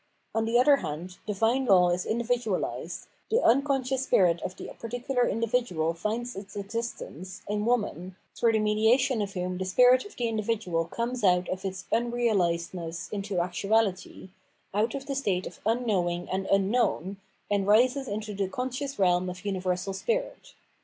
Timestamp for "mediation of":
8.59-9.33